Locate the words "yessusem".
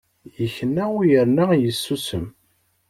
1.63-2.25